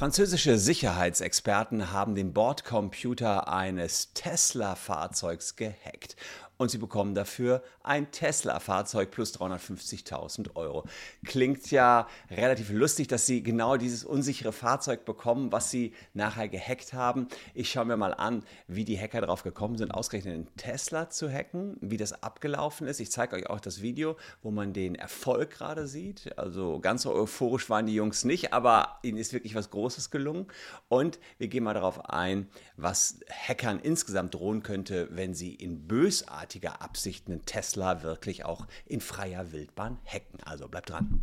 Französische 0.00 0.56
Sicherheitsexperten 0.56 1.92
haben 1.92 2.14
den 2.14 2.32
Bordcomputer 2.32 3.52
eines 3.52 4.14
Tesla-Fahrzeugs 4.14 5.56
gehackt 5.56 6.16
und 6.60 6.70
sie 6.70 6.76
bekommen 6.76 7.14
dafür 7.14 7.62
ein 7.82 8.10
Tesla-Fahrzeug 8.10 9.10
plus 9.10 9.34
350.000 9.34 10.56
Euro. 10.56 10.84
Klingt 11.24 11.70
ja 11.70 12.06
relativ 12.30 12.68
lustig, 12.68 13.08
dass 13.08 13.24
sie 13.24 13.42
genau 13.42 13.78
dieses 13.78 14.04
unsichere 14.04 14.52
Fahrzeug 14.52 15.06
bekommen, 15.06 15.52
was 15.52 15.70
sie 15.70 15.94
nachher 16.12 16.50
gehackt 16.50 16.92
haben. 16.92 17.28
Ich 17.54 17.70
schaue 17.70 17.86
mir 17.86 17.96
mal 17.96 18.12
an, 18.12 18.44
wie 18.68 18.84
die 18.84 19.00
Hacker 19.00 19.22
darauf 19.22 19.42
gekommen 19.42 19.78
sind, 19.78 19.90
ausgerechnet 19.90 20.34
einen 20.34 20.54
Tesla 20.58 21.08
zu 21.08 21.32
hacken, 21.32 21.78
wie 21.80 21.96
das 21.96 22.22
abgelaufen 22.22 22.86
ist. 22.86 23.00
Ich 23.00 23.10
zeige 23.10 23.36
euch 23.36 23.48
auch 23.48 23.60
das 23.60 23.80
Video, 23.80 24.18
wo 24.42 24.50
man 24.50 24.74
den 24.74 24.96
Erfolg 24.96 25.52
gerade 25.52 25.86
sieht. 25.86 26.36
Also 26.36 26.78
ganz 26.78 27.04
so 27.04 27.14
euphorisch 27.14 27.70
waren 27.70 27.86
die 27.86 27.94
Jungs 27.94 28.26
nicht, 28.26 28.52
aber 28.52 28.98
ihnen 29.02 29.16
ist 29.16 29.32
wirklich 29.32 29.54
was 29.54 29.70
Großes 29.70 30.10
gelungen. 30.10 30.46
Und 30.88 31.20
wir 31.38 31.48
gehen 31.48 31.64
mal 31.64 31.72
darauf 31.72 32.10
ein, 32.10 32.50
was 32.76 33.20
Hackern 33.30 33.80
insgesamt 33.80 34.34
drohen 34.34 34.62
könnte, 34.62 35.08
wenn 35.10 35.32
sie 35.32 35.54
in 35.54 35.88
bösartigen 35.88 36.49
bösartiger 36.50 36.82
Absicht 36.82 37.28
einen 37.28 37.44
Tesla 37.44 38.02
wirklich 38.02 38.44
auch 38.44 38.66
in 38.84 39.00
freier 39.00 39.52
Wildbahn 39.52 39.98
hacken. 40.04 40.42
Also 40.44 40.66
bleibt 40.68 40.90
dran. 40.90 41.22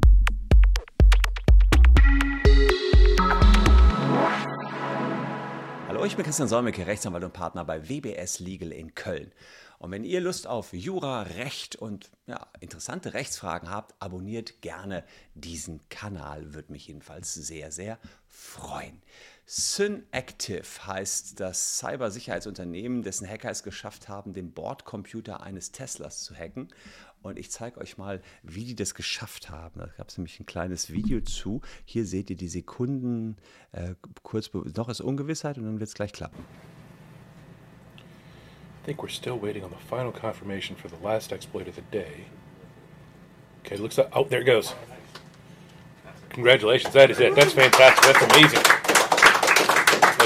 Hallo, 5.89 6.05
ich 6.05 6.15
bin 6.15 6.23
Christian 6.23 6.47
Solmecke, 6.47 6.87
Rechtsanwalt 6.87 7.25
und 7.25 7.33
Partner 7.33 7.65
bei 7.65 7.89
WBS 7.89 8.39
Legal 8.39 8.71
in 8.71 8.95
Köln. 8.95 9.33
Und 9.79 9.91
wenn 9.91 10.05
ihr 10.05 10.21
Lust 10.21 10.47
auf 10.47 10.71
Jura, 10.71 11.23
Recht 11.23 11.75
und 11.75 12.09
ja, 12.25 12.47
interessante 12.61 13.13
Rechtsfragen 13.13 13.69
habt, 13.69 13.95
abonniert 14.01 14.61
gerne 14.61 15.03
diesen 15.35 15.87
Kanal. 15.89 16.53
Würde 16.53 16.71
mich 16.71 16.87
jedenfalls 16.87 17.33
sehr, 17.33 17.71
sehr 17.71 17.99
freuen. 18.27 19.01
Synactive 19.49 20.65
heißt 20.85 21.39
das 21.39 21.77
Cybersicherheitsunternehmen, 21.77 23.01
dessen 23.01 23.25
Hacker 23.25 23.49
es 23.49 23.63
geschafft 23.63 24.09
haben, 24.09 24.33
den 24.33 24.51
Bordcomputer 24.51 25.41
eines 25.41 25.71
Teslas 25.71 26.23
zu 26.25 26.35
hacken. 26.35 26.67
Und 27.21 27.39
ich 27.39 27.49
zeige 27.49 27.79
euch 27.79 27.97
mal, 27.97 28.21
wie 28.43 28.65
die 28.65 28.75
das 28.75 28.93
geschafft 28.93 29.49
haben. 29.49 29.79
Da 29.79 29.87
gab 29.97 30.09
es 30.09 30.17
nämlich 30.17 30.37
ein 30.41 30.45
kleines 30.45 30.91
Video 30.91 31.21
zu. 31.21 31.61
Hier 31.85 32.05
seht 32.05 32.29
ihr 32.29 32.35
die 32.35 32.49
Sekunden 32.49 33.37
äh, 33.71 33.95
kurz, 34.21 34.51
noch 34.53 34.89
ist 34.89 34.99
Ungewissheit 34.99 35.57
und 35.57 35.63
dann 35.63 35.79
wird 35.79 35.87
es 35.87 35.95
gleich 35.95 36.11
klappen. 36.11 36.43
I 37.97 38.85
think 38.85 38.99
we're 38.99 39.09
still 39.09 39.41
waiting 39.41 39.63
on 39.63 39.69
the 39.69 39.87
final 39.89 40.11
confirmation 40.11 40.75
for 40.75 40.89
the 40.89 41.01
last 41.01 41.31
exploit 41.31 41.69
of 41.69 41.75
the 41.75 41.83
day. 41.91 42.25
Okay, 43.63 43.77
looks 43.77 43.95
like, 43.95 44.13
oh, 44.13 44.25
there 44.25 44.41
it 44.41 44.45
goes. 44.45 44.75
Congratulations, 46.31 46.93
that 46.93 47.09
is 47.09 47.19
it. 47.21 47.33
That's 47.33 47.53
fantastic. 47.53 48.03
That's 48.03 48.35
amazing. 48.35 48.86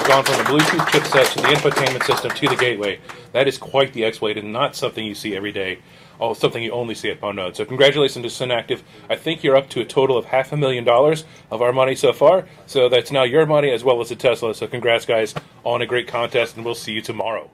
Gone 0.08 0.26
from 0.26 0.38
the 0.38 0.44
Bluetooth 0.44 0.86
chipset 0.88 1.34
to 1.34 1.42
the 1.42 1.48
infotainment 1.48 2.04
system 2.04 2.32
to 2.32 2.50
the 2.50 2.56
gateway. 2.56 3.00
That 3.32 3.48
is 3.48 3.58
quite 3.58 3.94
the 3.94 4.04
exploit 4.04 4.38
and 4.38 4.52
not 4.52 4.76
something 4.76 5.06
you 5.06 5.16
see 5.16 5.36
every 5.36 5.52
day. 5.54 5.80
Oh, 6.20 6.34
something 6.34 6.62
you 6.62 6.72
only 6.72 6.96
see 6.96 7.10
at 7.10 7.22
Node. 7.22 7.56
So 7.56 7.64
congratulations 7.66 8.24
to 8.24 8.46
Synactive. 8.46 8.82
I 9.10 9.16
think 9.16 9.44
you're 9.44 9.56
up 9.56 9.70
to 9.70 9.82
a 9.82 9.86
total 9.86 10.18
of 10.18 10.26
half 10.26 10.52
a 10.52 10.58
million 10.58 10.84
dollars 10.84 11.24
of 11.50 11.62
our 11.62 11.72
money 11.72 11.96
so 11.96 12.12
far. 12.14 12.46
So 12.66 12.90
that's 12.90 13.12
now 13.12 13.24
your 13.24 13.46
money 13.46 13.72
as 13.72 13.84
well 13.84 14.02
as 14.02 14.10
the 14.10 14.16
Tesla. 14.16 14.54
So 14.54 14.68
congrats, 14.68 15.06
guys, 15.06 15.34
on 15.64 15.82
a 15.82 15.86
great 15.86 16.08
contest, 16.08 16.58
and 16.58 16.66
we'll 16.66 16.76
see 16.76 16.92
you 16.92 17.02
tomorrow. 17.02 17.50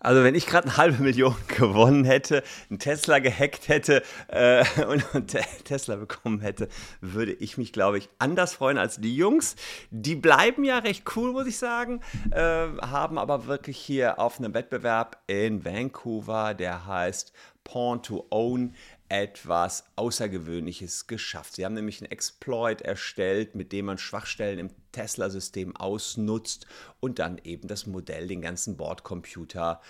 Also 0.00 0.24
wenn 0.24 0.34
ich 0.34 0.46
gerade 0.46 0.68
eine 0.68 0.76
halbe 0.78 1.02
Million 1.02 1.36
gewonnen 1.48 2.04
hätte, 2.04 2.42
einen 2.70 2.78
Tesla 2.78 3.18
gehackt 3.18 3.68
hätte 3.68 4.02
äh, 4.28 4.64
und, 4.86 5.14
und 5.14 5.36
Tesla 5.64 5.96
bekommen 5.96 6.40
hätte, 6.40 6.68
würde 7.02 7.32
ich 7.32 7.58
mich, 7.58 7.72
glaube 7.72 7.98
ich, 7.98 8.08
anders 8.18 8.54
freuen 8.54 8.78
als 8.78 8.96
die 8.96 9.14
Jungs. 9.14 9.56
Die 9.90 10.16
bleiben 10.16 10.64
ja 10.64 10.78
recht 10.78 11.04
cool, 11.14 11.32
muss 11.32 11.46
ich 11.46 11.58
sagen, 11.58 12.00
äh, 12.30 12.66
haben 12.80 13.18
aber 13.18 13.46
wirklich 13.46 13.76
hier 13.76 14.18
auf 14.18 14.38
einem 14.38 14.54
Wettbewerb 14.54 15.22
in 15.26 15.64
Vancouver, 15.64 16.54
der 16.54 16.86
heißt 16.86 17.32
Pawn 17.62 18.02
to 18.02 18.26
Own, 18.30 18.74
etwas 19.10 19.84
Außergewöhnliches 19.96 21.08
geschafft. 21.08 21.56
Sie 21.56 21.64
haben 21.64 21.74
nämlich 21.74 22.00
einen 22.00 22.12
Exploit 22.12 22.80
erstellt, 22.80 23.54
mit 23.56 23.72
dem 23.72 23.86
man 23.86 23.98
Schwachstellen 23.98 24.58
im 24.58 24.70
Tesla-System 24.92 25.76
ausnutzt 25.76 26.66
und 27.00 27.18
dann 27.18 27.38
eben 27.42 27.66
das 27.66 27.86
Modell, 27.86 28.28
den 28.28 28.40
ganzen 28.40 28.76
Bordcomputer 28.76 29.80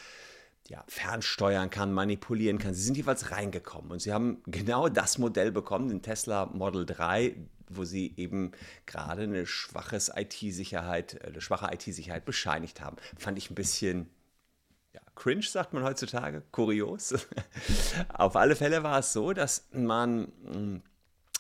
ja, 0.69 0.85
fernsteuern 0.89 1.69
kann, 1.69 1.93
manipulieren 1.93 2.59
kann. 2.59 2.73
Sie 2.75 2.83
sind 2.83 2.97
jeweils 2.97 3.31
reingekommen 3.31 3.93
und 3.93 4.01
sie 4.01 4.13
haben 4.13 4.43
genau 4.47 4.89
das 4.89 5.19
Modell 5.19 5.53
bekommen, 5.53 5.89
den 5.89 6.01
Tesla 6.01 6.47
Model 6.47 6.87
3, 6.87 7.37
wo 7.69 7.85
sie 7.85 8.15
eben 8.17 8.53
gerade 8.87 9.23
eine 9.23 9.47
schwaches 9.47 10.11
IT-Sicherheit, 10.15 11.23
eine 11.25 11.43
schwache 11.43 11.73
IT-Sicherheit 11.75 12.25
bescheinigt 12.25 12.81
haben. 12.81 12.97
Fand 13.19 13.37
ich 13.37 13.51
ein 13.51 13.55
bisschen 13.55 14.09
cringe, 15.21 15.43
sagt 15.43 15.75
man 15.75 15.85
heutzutage, 15.85 16.43
kurios. 16.51 17.15
Auf 18.09 18.37
alle 18.37 18.57
Fälle 18.57 18.83
war 18.83 19.01
es 19.01 19.13
so, 19.13 19.35
dass 19.35 19.69
man 19.71 20.33
hm, 20.51 20.83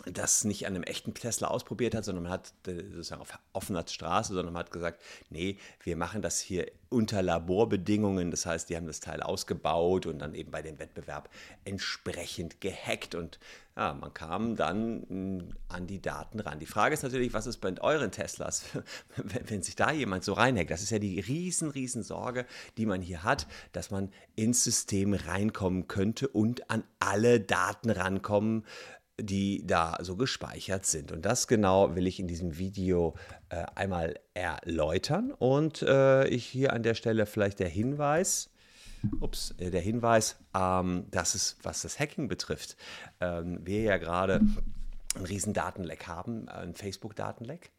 das 0.06 0.44
nicht 0.44 0.66
an 0.66 0.74
einem 0.74 0.84
echten 0.84 1.14
Tesla 1.14 1.48
ausprobiert 1.48 1.94
hat, 1.94 2.04
sondern 2.04 2.24
man 2.24 2.32
hat 2.32 2.52
äh, 2.66 2.82
sozusagen 2.90 3.20
auf 3.20 3.38
offener 3.52 3.84
Straße, 3.86 4.32
sondern 4.32 4.52
man 4.52 4.60
hat 4.60 4.70
gesagt, 4.70 5.00
nee, 5.30 5.58
wir 5.82 5.96
machen 5.96 6.22
das 6.22 6.40
hier 6.40 6.70
unter 6.88 7.22
Laborbedingungen. 7.22 8.30
Das 8.30 8.46
heißt, 8.46 8.68
die 8.68 8.76
haben 8.76 8.86
das 8.86 9.00
Teil 9.00 9.22
ausgebaut 9.22 10.06
und 10.06 10.18
dann 10.18 10.34
eben 10.34 10.50
bei 10.50 10.62
dem 10.62 10.78
Wettbewerb 10.78 11.30
entsprechend 11.64 12.60
gehackt 12.60 13.14
und 13.14 13.38
ja, 13.76 13.94
man 13.94 14.12
kam 14.12 14.56
dann 14.56 15.06
hm, 15.08 15.54
an 15.68 15.86
die 15.86 16.02
Daten 16.02 16.40
ran. 16.40 16.58
Die 16.58 16.66
Frage 16.66 16.92
ist 16.92 17.02
natürlich, 17.02 17.32
was 17.32 17.46
ist 17.46 17.58
bei 17.58 17.72
euren 17.80 18.10
Teslas, 18.10 18.64
wenn 19.16 19.62
sich 19.62 19.76
da 19.76 19.92
jemand 19.92 20.24
so 20.24 20.32
reinhackt? 20.32 20.70
Das 20.70 20.82
ist 20.82 20.90
ja 20.90 20.98
die 20.98 21.20
riesen, 21.20 21.70
riesen 21.70 22.02
Sorge, 22.02 22.46
die 22.76 22.84
man 22.84 23.00
hier 23.00 23.22
hat, 23.22 23.46
dass 23.72 23.90
man 23.90 24.12
ins 24.34 24.64
System 24.64 25.14
reinkommen 25.14 25.86
könnte 25.88 26.28
und 26.28 26.68
an 26.68 26.84
alle 26.98 27.40
Daten 27.40 27.90
rankommen, 27.90 28.66
die 29.22 29.66
da 29.66 29.98
so 30.00 30.16
gespeichert 30.16 30.86
sind. 30.86 31.12
Und 31.12 31.24
das 31.24 31.46
genau 31.46 31.94
will 31.94 32.06
ich 32.06 32.20
in 32.20 32.28
diesem 32.28 32.58
Video 32.58 33.14
äh, 33.48 33.64
einmal 33.74 34.18
erläutern. 34.34 35.32
Und 35.32 35.82
äh, 35.82 36.26
ich 36.28 36.46
hier 36.46 36.72
an 36.72 36.82
der 36.82 36.94
Stelle 36.94 37.26
vielleicht 37.26 37.58
der 37.60 37.68
Hinweis, 37.68 38.50
ups, 39.20 39.54
äh, 39.58 39.70
der 39.70 39.80
Hinweis, 39.80 40.36
ähm, 40.54 41.06
dass 41.10 41.34
es, 41.34 41.56
was 41.62 41.82
das 41.82 41.98
Hacking 41.98 42.28
betrifft, 42.28 42.76
ähm, 43.20 43.58
wir 43.64 43.82
ja 43.82 43.98
gerade 43.98 44.40
einen 45.14 45.26
riesen 45.26 45.52
Datenleck 45.52 46.06
haben, 46.06 46.48
einen 46.48 46.74
Facebook-Datenleck. 46.74 47.70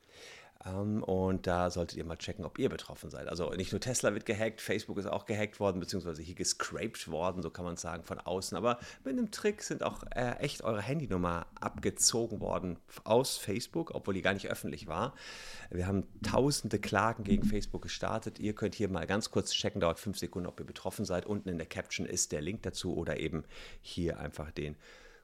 Ähm, 0.65 1.03
und 1.03 1.47
da 1.47 1.69
solltet 1.69 1.97
ihr 1.97 2.05
mal 2.05 2.17
checken, 2.17 2.45
ob 2.45 2.59
ihr 2.59 2.69
betroffen 2.69 3.09
seid. 3.09 3.27
Also 3.27 3.49
nicht 3.51 3.71
nur 3.71 3.81
Tesla 3.81 4.13
wird 4.13 4.25
gehackt, 4.25 4.61
Facebook 4.61 4.97
ist 4.97 5.07
auch 5.07 5.25
gehackt 5.25 5.59
worden, 5.59 5.79
beziehungsweise 5.79 6.21
hier 6.21 6.35
gescraped 6.35 7.09
worden, 7.09 7.41
so 7.41 7.49
kann 7.49 7.65
man 7.65 7.77
sagen, 7.77 8.03
von 8.03 8.19
außen. 8.19 8.57
Aber 8.57 8.79
mit 9.03 9.17
einem 9.17 9.31
Trick 9.31 9.63
sind 9.63 9.83
auch 9.83 10.03
äh, 10.11 10.37
echt 10.39 10.63
eure 10.63 10.81
Handynummer 10.81 11.47
abgezogen 11.59 12.39
worden 12.39 12.77
aus 13.03 13.37
Facebook, 13.37 13.91
obwohl 13.95 14.13
die 14.13 14.21
gar 14.21 14.33
nicht 14.33 14.49
öffentlich 14.49 14.87
war. 14.87 15.15
Wir 15.69 15.87
haben 15.87 16.03
tausende 16.21 16.79
Klagen 16.79 17.23
gegen 17.23 17.43
Facebook 17.43 17.81
gestartet. 17.81 18.39
Ihr 18.39 18.53
könnt 18.53 18.75
hier 18.75 18.89
mal 18.89 19.07
ganz 19.07 19.31
kurz 19.31 19.51
checken, 19.51 19.81
dauert 19.81 19.99
fünf 19.99 20.17
Sekunden, 20.17 20.47
ob 20.47 20.59
ihr 20.59 20.65
betroffen 20.65 21.05
seid. 21.05 21.25
Unten 21.25 21.49
in 21.49 21.57
der 21.57 21.67
Caption 21.67 22.05
ist 22.05 22.31
der 22.31 22.41
Link 22.41 22.63
dazu 22.63 22.95
oder 22.95 23.19
eben 23.19 23.43
hier 23.81 24.19
einfach 24.19 24.51
den 24.51 24.75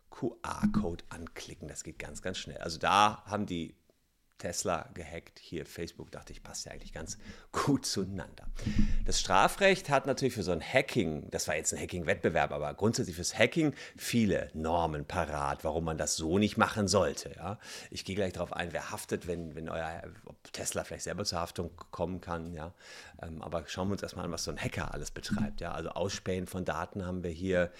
QR-Code 0.09 1.03
anklicken. 1.09 1.67
Das 1.67 1.83
geht 1.83 1.99
ganz, 1.99 2.21
ganz 2.21 2.37
schnell. 2.37 2.57
Also 2.57 2.79
da 2.79 3.23
haben 3.25 3.45
die 3.45 3.75
Tesla 4.37 4.89
gehackt, 4.93 5.39
hier 5.39 5.65
Facebook, 5.65 6.11
dachte 6.11 6.31
ich, 6.31 6.43
passt 6.43 6.65
ja 6.65 6.71
eigentlich 6.71 6.93
ganz 6.93 7.17
gut 7.51 7.85
zueinander. 7.85 8.47
Das 9.05 9.19
Strafrecht 9.19 9.89
hat 9.89 10.05
natürlich 10.05 10.33
für 10.33 10.43
so 10.43 10.51
ein 10.51 10.61
Hacking, 10.61 11.29
das 11.31 11.47
war 11.47 11.55
jetzt 11.55 11.73
ein 11.73 11.79
Hacking-Wettbewerb, 11.79 12.51
aber 12.51 12.73
grundsätzlich 12.73 13.15
fürs 13.15 13.37
Hacking 13.37 13.73
viele 13.95 14.49
Normen 14.53 15.05
parat, 15.05 15.63
warum 15.63 15.85
man 15.85 15.97
das 15.97 16.15
so 16.15 16.37
nicht 16.37 16.57
machen 16.57 16.87
sollte. 16.87 17.31
Ja? 17.35 17.59
Ich 17.91 18.05
gehe 18.05 18.15
gleich 18.15 18.33
darauf 18.33 18.53
ein, 18.53 18.73
wer 18.73 18.91
haftet, 18.91 19.27
wenn, 19.27 19.55
wenn 19.55 19.69
euer 19.69 20.03
Tesla 20.51 20.83
vielleicht 20.83 21.03
selber 21.03 21.25
zur 21.25 21.39
Haftung 21.39 21.71
kommen 21.91 22.21
kann. 22.21 22.53
Ja? 22.53 22.73
Ähm, 23.21 23.41
aber 23.41 23.63
schauen 23.67 23.87
wir 23.89 23.93
uns 23.93 24.03
erstmal 24.03 24.25
an, 24.25 24.31
was 24.31 24.43
so 24.43 24.51
ein 24.51 24.59
Hacker 24.59 24.93
alles 24.93 25.11
betreibt. 25.11 25.61
Ja? 25.61 25.71
Also 25.71 25.89
Ausspähen 25.89 26.47
von 26.47 26.65
Daten 26.65 27.05
haben 27.05 27.23
wir 27.23 27.31
hier 27.31 27.71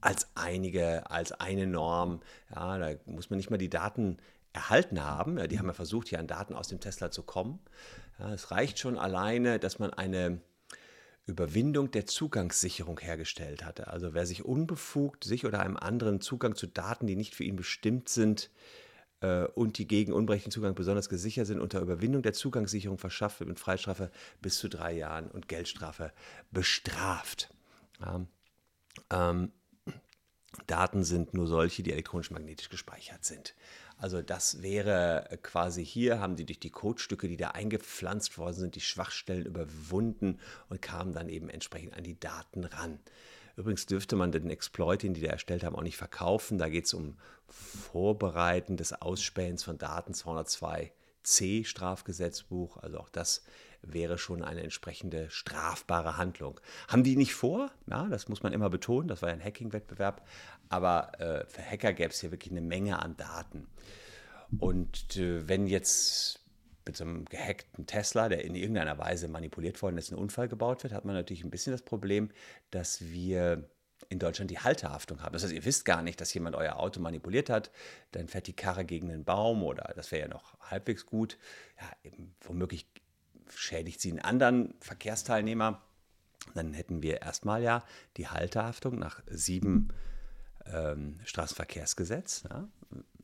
als 0.00 0.28
einige, 0.34 1.10
als 1.10 1.32
eine 1.32 1.66
Norm. 1.66 2.20
Ja, 2.54 2.78
da 2.78 2.90
muss 3.06 3.30
man 3.30 3.38
nicht 3.38 3.50
mal 3.50 3.56
die 3.56 3.70
Daten 3.70 4.18
erhalten 4.52 5.02
haben. 5.02 5.48
Die 5.48 5.58
haben 5.58 5.66
ja 5.66 5.72
versucht, 5.72 6.08
hier 6.08 6.18
an 6.18 6.26
Daten 6.26 6.54
aus 6.54 6.68
dem 6.68 6.80
Tesla 6.80 7.10
zu 7.10 7.22
kommen. 7.22 7.60
Ja, 8.18 8.32
es 8.32 8.50
reicht 8.50 8.78
schon 8.78 8.98
alleine, 8.98 9.58
dass 9.58 9.78
man 9.78 9.92
eine 9.92 10.40
Überwindung 11.26 11.90
der 11.90 12.06
Zugangssicherung 12.06 12.98
hergestellt 12.98 13.64
hatte. 13.64 13.88
Also 13.88 14.14
wer 14.14 14.26
sich 14.26 14.44
unbefugt 14.44 15.24
sich 15.24 15.46
oder 15.46 15.60
einem 15.60 15.76
anderen 15.76 16.20
Zugang 16.20 16.56
zu 16.56 16.66
Daten, 16.66 17.06
die 17.06 17.16
nicht 17.16 17.34
für 17.34 17.44
ihn 17.44 17.56
bestimmt 17.56 18.08
sind, 18.08 18.50
äh, 19.22 19.44
und 19.54 19.78
die 19.78 19.86
gegen 19.86 20.12
unberechtigten 20.12 20.52
Zugang 20.52 20.74
besonders 20.74 21.08
gesichert 21.08 21.46
sind, 21.46 21.60
unter 21.60 21.80
Überwindung 21.80 22.22
der 22.22 22.32
Zugangssicherung 22.32 22.98
verschafft 22.98 23.40
wird 23.40 23.48
mit 23.48 23.60
Freistrafe 23.60 24.10
bis 24.40 24.58
zu 24.58 24.68
drei 24.68 24.92
Jahren 24.92 25.30
und 25.30 25.48
Geldstrafe 25.48 26.12
bestraft. 26.50 27.48
Ja. 28.00 28.26
Ähm, 29.10 29.52
Daten 30.66 31.02
sind 31.02 31.32
nur 31.32 31.46
solche, 31.46 31.82
die 31.82 31.92
elektronisch 31.92 32.30
magnetisch 32.30 32.68
gespeichert 32.68 33.24
sind. 33.24 33.54
Also 34.02 34.20
das 34.20 34.62
wäre 34.62 35.38
quasi 35.44 35.86
hier, 35.86 36.18
haben 36.18 36.34
die 36.34 36.44
durch 36.44 36.58
die 36.58 36.70
Codestücke, 36.70 37.28
die 37.28 37.36
da 37.36 37.52
eingepflanzt 37.52 38.36
worden 38.36 38.54
sind, 38.54 38.74
die 38.74 38.80
Schwachstellen 38.80 39.46
überwunden 39.46 40.40
und 40.68 40.82
kamen 40.82 41.12
dann 41.12 41.28
eben 41.28 41.48
entsprechend 41.48 41.94
an 41.96 42.02
die 42.02 42.18
Daten 42.18 42.64
ran. 42.64 42.98
Übrigens 43.56 43.86
dürfte 43.86 44.16
man 44.16 44.32
den 44.32 44.50
Exploit, 44.50 45.04
den 45.04 45.14
die 45.14 45.20
da 45.20 45.30
erstellt 45.30 45.62
haben, 45.62 45.76
auch 45.76 45.84
nicht 45.84 45.98
verkaufen. 45.98 46.58
Da 46.58 46.68
geht 46.68 46.86
es 46.86 46.94
um 46.94 47.16
Vorbereiten 47.46 48.76
des 48.76 48.92
Ausspähens 48.92 49.62
von 49.62 49.78
Daten 49.78 50.14
202c 50.14 51.64
Strafgesetzbuch. 51.64 52.78
Also 52.78 52.98
auch 52.98 53.08
das 53.08 53.44
wäre 53.82 54.18
schon 54.18 54.42
eine 54.42 54.64
entsprechende 54.64 55.30
strafbare 55.30 56.16
Handlung. 56.16 56.60
Haben 56.88 57.04
die 57.04 57.14
nicht 57.14 57.34
vor? 57.34 57.70
Ja, 57.88 58.08
das 58.08 58.28
muss 58.28 58.42
man 58.42 58.52
immer 58.52 58.68
betonen. 58.68 59.06
Das 59.06 59.22
war 59.22 59.28
ja 59.28 59.34
ein 59.36 59.44
Hacking-Wettbewerb. 59.44 60.26
Aber 60.72 61.20
äh, 61.20 61.44
für 61.46 61.62
Hacker 61.62 61.92
gäbe 61.92 62.10
es 62.10 62.20
hier 62.20 62.30
wirklich 62.30 62.50
eine 62.50 62.62
Menge 62.62 62.98
an 62.98 63.16
Daten. 63.16 63.68
Und 64.58 65.16
äh, 65.16 65.46
wenn 65.46 65.66
jetzt 65.66 66.40
mit 66.86 66.96
so 66.96 67.04
einem 67.04 67.26
gehackten 67.26 67.86
Tesla, 67.86 68.30
der 68.30 68.44
in 68.44 68.54
irgendeiner 68.54 68.96
Weise 68.98 69.28
manipuliert 69.28 69.80
worden 69.82 69.98
ist, 69.98 70.10
ein 70.10 70.18
Unfall 70.18 70.48
gebaut 70.48 70.82
wird, 70.82 70.94
hat 70.94 71.04
man 71.04 71.14
natürlich 71.14 71.44
ein 71.44 71.50
bisschen 71.50 71.72
das 71.72 71.82
Problem, 71.82 72.30
dass 72.70 73.02
wir 73.02 73.68
in 74.08 74.18
Deutschland 74.18 74.50
die 74.50 74.58
Haltehaftung 74.58 75.22
haben. 75.22 75.34
Das 75.34 75.44
heißt, 75.44 75.52
ihr 75.52 75.64
wisst 75.66 75.84
gar 75.84 76.00
nicht, 76.02 76.20
dass 76.20 76.32
jemand 76.32 76.56
euer 76.56 76.76
Auto 76.76 77.00
manipuliert 77.00 77.50
hat, 77.50 77.70
dann 78.12 78.26
fährt 78.26 78.46
die 78.46 78.56
Karre 78.56 78.86
gegen 78.86 79.10
einen 79.10 79.24
Baum 79.24 79.62
oder 79.62 79.92
das 79.94 80.10
wäre 80.10 80.22
ja 80.22 80.28
noch 80.28 80.58
halbwegs 80.60 81.04
gut. 81.04 81.36
Ja, 81.78 81.90
eben, 82.02 82.34
womöglich 82.40 82.86
schädigt 83.54 84.00
sie 84.00 84.10
einen 84.10 84.20
anderen 84.20 84.74
Verkehrsteilnehmer. 84.80 85.82
Dann 86.54 86.72
hätten 86.72 87.02
wir 87.02 87.20
erstmal 87.20 87.62
ja 87.62 87.84
die 88.16 88.26
Haltehaftung 88.26 88.98
nach 88.98 89.22
sieben 89.26 89.92
ähm, 90.72 91.20
Straßenverkehrsgesetz. 91.24 92.44
Ja? 92.48 92.68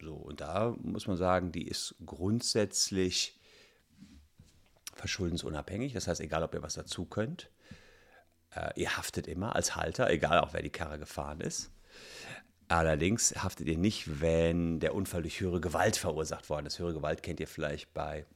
So, 0.01 0.15
und 0.15 0.41
da 0.41 0.75
muss 0.83 1.07
man 1.07 1.17
sagen, 1.17 1.53
die 1.53 1.67
ist 1.67 1.95
grundsätzlich 2.05 3.39
verschuldensunabhängig. 4.95 5.93
Das 5.93 6.09
heißt, 6.09 6.21
egal 6.21 6.43
ob 6.43 6.55
ihr 6.55 6.63
was 6.63 6.75
dazu 6.75 7.05
könnt, 7.05 7.51
äh, 8.55 8.71
ihr 8.77 8.97
haftet 8.97 9.27
immer 9.27 9.55
als 9.55 9.77
Halter, 9.77 10.11
egal 10.11 10.41
auch 10.41 10.53
wer 10.53 10.63
die 10.63 10.71
Karre 10.71 10.99
gefahren 10.99 11.41
ist. 11.41 11.71
Allerdings 12.69 13.35
haftet 13.43 13.67
ihr 13.67 13.79
nicht, 13.79 14.21
wenn 14.21 14.79
der 14.79 14.95
Unfall 14.95 15.23
durch 15.23 15.41
höhere 15.41 15.61
Gewalt 15.61 15.97
verursacht 15.97 16.51
worden 16.51 16.67
ist. 16.67 16.79
Höhere 16.79 16.93
Gewalt 16.93 17.23
kennt 17.23 17.41
ihr 17.41 17.49
vielleicht 17.49 17.95
bei 17.95 18.27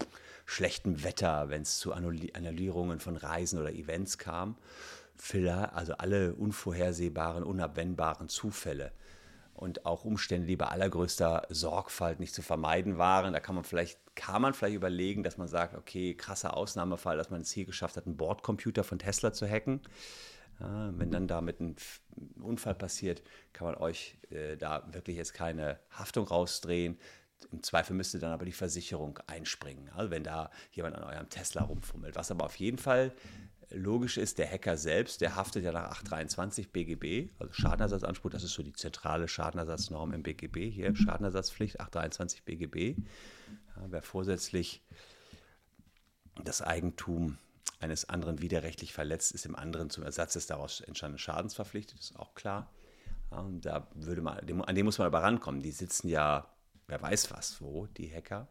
schlechtem 0.46 1.04
Wetter, 1.04 1.50
wenn 1.50 1.62
es 1.62 1.78
zu 1.78 1.92
Annullierungen 1.92 2.98
von 2.98 3.16
Reisen 3.16 3.58
oder 3.58 3.72
Events 3.72 4.16
kam. 4.16 4.56
Also 5.72 5.94
alle 5.94 6.34
unvorhersehbaren, 6.34 7.44
unabwendbaren 7.44 8.28
Zufälle 8.28 8.92
und 9.54 9.86
auch 9.86 10.04
Umstände, 10.04 10.46
die 10.46 10.56
bei 10.56 10.66
allergrößter 10.66 11.46
Sorgfalt 11.48 12.18
nicht 12.20 12.34
zu 12.34 12.42
vermeiden 12.42 12.98
waren. 12.98 13.32
Da 13.32 13.40
kann 13.40 13.54
man 13.54 13.64
vielleicht, 13.64 13.98
kann 14.16 14.42
man 14.42 14.54
vielleicht 14.54 14.74
überlegen, 14.74 15.22
dass 15.22 15.36
man 15.36 15.48
sagt, 15.48 15.76
okay, 15.76 16.14
krasser 16.14 16.56
Ausnahmefall, 16.56 17.16
dass 17.16 17.30
man 17.30 17.42
es 17.42 17.52
hier 17.52 17.64
geschafft 17.64 17.96
hat, 17.96 18.06
einen 18.06 18.16
Bordcomputer 18.16 18.82
von 18.84 18.98
Tesla 18.98 19.32
zu 19.32 19.48
hacken. 19.48 19.80
Ja, 20.60 20.92
wenn 20.96 21.10
dann 21.10 21.28
damit 21.28 21.60
ein 21.60 21.76
Unfall 22.40 22.74
passiert, 22.74 23.22
kann 23.52 23.66
man 23.66 23.76
euch 23.76 24.18
äh, 24.30 24.56
da 24.56 24.86
wirklich 24.92 25.16
jetzt 25.16 25.34
keine 25.34 25.78
Haftung 25.90 26.26
rausdrehen. 26.26 26.98
Im 27.50 27.62
Zweifel 27.62 27.94
müsste 27.94 28.18
dann 28.18 28.32
aber 28.32 28.44
die 28.44 28.52
Versicherung 28.52 29.18
einspringen, 29.26 29.88
also 29.96 30.10
wenn 30.10 30.22
da 30.22 30.50
jemand 30.70 30.94
an 30.96 31.04
eurem 31.04 31.28
Tesla 31.28 31.62
rumfummelt. 31.62 32.14
Was 32.14 32.30
aber 32.30 32.44
auf 32.44 32.56
jeden 32.56 32.78
Fall 32.78 33.12
logisch 33.74 34.16
ist, 34.16 34.38
der 34.38 34.50
Hacker 34.50 34.76
selbst, 34.76 35.20
der 35.20 35.36
haftet 35.36 35.64
ja 35.64 35.72
nach 35.72 35.90
823 35.90 36.70
BGB, 36.70 37.30
also 37.38 37.52
Schadenersatzanspruch, 37.52 38.30
das 38.30 38.44
ist 38.44 38.52
so 38.52 38.62
die 38.62 38.72
zentrale 38.72 39.28
Schadenersatznorm 39.28 40.12
im 40.12 40.22
BGB, 40.22 40.70
hier 40.70 40.94
Schadenersatzpflicht 40.94 41.80
823 41.80 42.44
BGB. 42.44 42.98
Ja, 43.76 43.86
wer 43.88 44.02
vorsätzlich 44.02 44.82
das 46.42 46.62
Eigentum 46.62 47.38
eines 47.80 48.08
anderen 48.08 48.40
widerrechtlich 48.40 48.92
verletzt, 48.92 49.32
ist 49.32 49.44
dem 49.44 49.56
anderen 49.56 49.90
zum 49.90 50.04
Ersatz 50.04 50.34
des 50.34 50.46
daraus 50.46 50.80
entstandenen 50.80 51.18
Schadens 51.18 51.54
verpflichtet, 51.54 51.98
ist 51.98 52.16
auch 52.16 52.34
klar. 52.34 52.70
Ja, 53.30 53.46
da 53.60 53.88
würde 53.94 54.22
man, 54.22 54.38
an 54.38 54.74
dem 54.74 54.84
muss 54.84 54.98
man 54.98 55.06
aber 55.06 55.22
rankommen. 55.22 55.62
Die 55.62 55.72
sitzen 55.72 56.08
ja, 56.08 56.46
wer 56.86 57.00
weiß 57.00 57.30
was, 57.30 57.60
wo, 57.60 57.86
die 57.86 58.12
Hacker. 58.12 58.48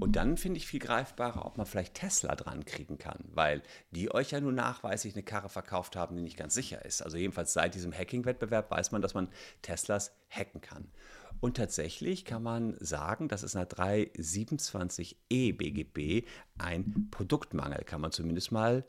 Und 0.00 0.16
dann 0.16 0.38
finde 0.38 0.56
ich 0.56 0.66
viel 0.66 0.80
greifbarer, 0.80 1.44
ob 1.44 1.58
man 1.58 1.66
vielleicht 1.66 1.94
Tesla 1.94 2.34
dran 2.34 2.64
kriegen 2.64 2.96
kann, 2.96 3.24
weil 3.34 3.62
die 3.90 4.12
euch 4.12 4.30
ja 4.30 4.40
nur 4.40 4.52
nachweislich 4.52 5.14
eine 5.14 5.22
Karre 5.22 5.50
verkauft 5.50 5.96
haben, 5.96 6.16
die 6.16 6.22
nicht 6.22 6.38
ganz 6.38 6.54
sicher 6.54 6.84
ist. 6.84 7.02
Also 7.02 7.18
jedenfalls 7.18 7.52
seit 7.52 7.74
diesem 7.74 7.92
Hacking-Wettbewerb 7.92 8.70
weiß 8.70 8.92
man, 8.92 9.02
dass 9.02 9.12
man 9.12 9.28
Teslas 9.60 10.12
hacken 10.30 10.62
kann. 10.62 10.90
Und 11.40 11.58
tatsächlich 11.58 12.24
kann 12.24 12.42
man 12.42 12.76
sagen, 12.80 13.28
dass 13.28 13.42
es 13.42 13.54
nach 13.54 13.66
327e 13.66 15.56
BGB 15.56 16.26
ein 16.56 17.08
Produktmangel, 17.10 17.84
kann 17.84 18.00
man 18.00 18.12
zumindest 18.12 18.50
mal 18.50 18.86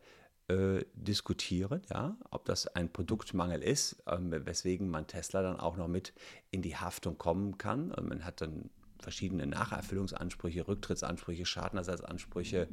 äh, 0.48 0.86
diskutieren, 0.94 1.82
ja, 1.90 2.18
ob 2.30 2.46
das 2.46 2.68
ein 2.68 2.92
Produktmangel 2.92 3.62
ist, 3.62 4.04
äh, 4.06 4.18
weswegen 4.20 4.90
man 4.90 5.08
Tesla 5.08 5.42
dann 5.42 5.60
auch 5.60 5.76
noch 5.78 5.88
mit 5.88 6.14
in 6.52 6.62
die 6.62 6.78
Haftung 6.78 7.18
kommen 7.18 7.58
kann. 7.58 7.92
Und 7.92 8.08
man 8.08 8.24
hat 8.24 8.40
dann 8.40 8.70
verschiedene 9.04 9.46
Nacherfüllungsansprüche, 9.46 10.68
Rücktrittsansprüche, 10.68 11.46
Schadenersatzansprüche. 11.46 12.68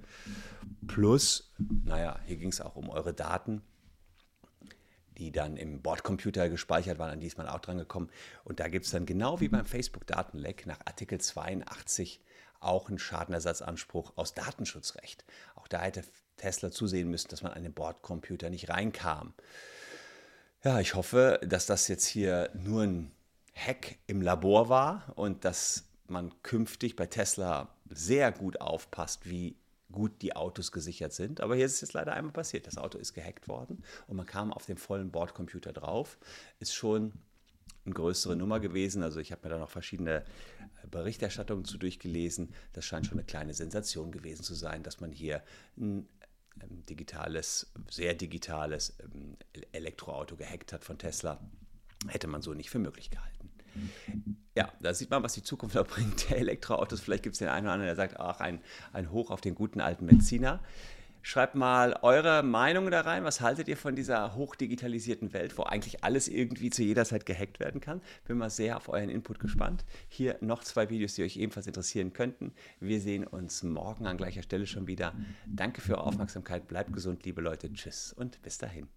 Plus, 0.86 1.52
naja, 1.84 2.18
hier 2.26 2.36
ging 2.36 2.48
es 2.48 2.60
auch 2.60 2.76
um 2.76 2.88
eure 2.88 3.12
Daten, 3.12 3.62
die 5.18 5.32
dann 5.32 5.56
im 5.56 5.82
Bordcomputer 5.82 6.48
gespeichert 6.48 6.98
waren, 6.98 7.10
an 7.10 7.20
die 7.20 7.26
ist 7.26 7.36
man 7.36 7.46
auch 7.46 7.58
dran 7.58 7.76
gekommen. 7.76 8.08
Und 8.44 8.60
da 8.60 8.68
gibt 8.68 8.86
es 8.86 8.92
dann 8.92 9.04
genau 9.04 9.40
wie 9.40 9.48
beim 9.48 9.66
Facebook-Datenleck 9.66 10.66
nach 10.66 10.80
Artikel 10.86 11.20
82 11.20 12.22
auch 12.60 12.88
einen 12.88 12.98
Schadenersatzanspruch 12.98 14.16
aus 14.16 14.34
Datenschutzrecht. 14.34 15.24
Auch 15.56 15.68
da 15.68 15.82
hätte 15.82 16.04
Tesla 16.36 16.70
zusehen 16.70 17.10
müssen, 17.10 17.28
dass 17.28 17.42
man 17.42 17.52
an 17.52 17.62
den 17.62 17.72
Bordcomputer 17.72 18.50
nicht 18.50 18.68
reinkam. 18.70 19.34
Ja, 20.62 20.78
ich 20.80 20.94
hoffe, 20.94 21.40
dass 21.42 21.66
das 21.66 21.88
jetzt 21.88 22.06
hier 22.06 22.50
nur 22.54 22.82
ein 22.82 23.12
Hack 23.54 23.96
im 24.06 24.22
Labor 24.22 24.68
war 24.68 25.12
und 25.16 25.44
dass 25.44 25.89
man 26.10 26.32
künftig 26.42 26.96
bei 26.96 27.06
Tesla 27.06 27.74
sehr 27.88 28.32
gut 28.32 28.60
aufpasst, 28.60 29.28
wie 29.28 29.56
gut 29.90 30.22
die 30.22 30.36
Autos 30.36 30.72
gesichert 30.72 31.12
sind. 31.12 31.40
Aber 31.40 31.56
hier 31.56 31.66
ist 31.66 31.74
es 31.74 31.80
jetzt 31.80 31.92
leider 31.94 32.12
einmal 32.12 32.32
passiert. 32.32 32.66
Das 32.66 32.78
Auto 32.78 32.98
ist 32.98 33.14
gehackt 33.14 33.48
worden 33.48 33.82
und 34.06 34.16
man 34.16 34.26
kam 34.26 34.52
auf 34.52 34.66
dem 34.66 34.76
vollen 34.76 35.10
Bordcomputer 35.10 35.72
drauf. 35.72 36.18
Ist 36.58 36.74
schon 36.74 37.12
eine 37.84 37.94
größere 37.94 38.36
Nummer 38.36 38.60
gewesen. 38.60 39.02
Also 39.02 39.20
ich 39.20 39.32
habe 39.32 39.42
mir 39.44 39.54
da 39.54 39.58
noch 39.58 39.70
verschiedene 39.70 40.20
äh, 40.20 40.86
Berichterstattungen 40.90 41.64
zu 41.64 41.78
durchgelesen. 41.78 42.54
Das 42.72 42.84
scheint 42.84 43.06
schon 43.06 43.18
eine 43.18 43.26
kleine 43.26 43.54
Sensation 43.54 44.12
gewesen 44.12 44.42
zu 44.42 44.54
sein, 44.54 44.82
dass 44.82 45.00
man 45.00 45.12
hier 45.12 45.42
ein 45.76 46.08
ähm, 46.62 46.84
digitales, 46.86 47.72
sehr 47.90 48.14
digitales 48.14 48.94
ähm, 49.00 49.36
Elektroauto 49.72 50.36
gehackt 50.36 50.72
hat 50.72 50.84
von 50.84 50.98
Tesla. 50.98 51.40
Hätte 52.06 52.28
man 52.28 52.42
so 52.42 52.54
nicht 52.54 52.70
für 52.70 52.78
möglich 52.78 53.10
gehalten. 53.10 53.39
Ja, 54.56 54.72
da 54.80 54.92
sieht 54.92 55.10
man, 55.10 55.22
was 55.22 55.34
die 55.34 55.42
Zukunft 55.42 55.76
noch 55.76 55.86
bringt, 55.86 56.28
der 56.30 56.38
Elektroautos. 56.38 57.00
Vielleicht 57.00 57.22
gibt 57.22 57.34
es 57.34 57.38
den 57.38 57.48
einen 57.48 57.66
oder 57.66 57.74
anderen, 57.74 57.88
der 57.88 57.96
sagt, 57.96 58.18
ach, 58.18 58.40
ein, 58.40 58.60
ein 58.92 59.10
Hoch 59.10 59.30
auf 59.30 59.40
den 59.40 59.54
guten 59.54 59.80
alten 59.80 60.06
Benziner. 60.06 60.60
Schreibt 61.22 61.54
mal 61.54 61.98
eure 62.02 62.42
Meinung 62.42 62.90
da 62.90 63.02
rein. 63.02 63.24
Was 63.24 63.40
haltet 63.40 63.68
ihr 63.68 63.76
von 63.76 63.94
dieser 63.94 64.34
hochdigitalisierten 64.34 65.32
Welt, 65.32 65.58
wo 65.58 65.64
eigentlich 65.64 66.02
alles 66.02 66.28
irgendwie 66.28 66.70
zu 66.70 66.82
jeder 66.82 67.04
Zeit 67.04 67.26
gehackt 67.26 67.60
werden 67.60 67.80
kann? 67.80 68.00
Bin 68.26 68.38
mal 68.38 68.50
sehr 68.50 68.76
auf 68.76 68.88
euren 68.88 69.10
Input 69.10 69.38
gespannt. 69.38 69.84
Hier 70.08 70.38
noch 70.40 70.64
zwei 70.64 70.88
Videos, 70.88 71.14
die 71.14 71.22
euch 71.22 71.36
ebenfalls 71.36 71.66
interessieren 71.66 72.12
könnten. 72.12 72.52
Wir 72.80 73.00
sehen 73.00 73.26
uns 73.26 73.62
morgen 73.62 74.06
an 74.06 74.16
gleicher 74.16 74.42
Stelle 74.42 74.66
schon 74.66 74.86
wieder. 74.86 75.12
Danke 75.46 75.82
für 75.82 75.98
eure 75.98 76.06
Aufmerksamkeit. 76.06 76.68
Bleibt 76.68 76.92
gesund, 76.92 77.24
liebe 77.24 77.42
Leute. 77.42 77.70
Tschüss 77.72 78.14
und 78.14 78.40
bis 78.42 78.56
dahin. 78.56 78.88